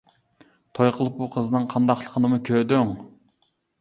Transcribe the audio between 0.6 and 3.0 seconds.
توي قىلىپ ئۇ قىزنىڭ قانداقلىقىنىمۇ كۆردۈڭ.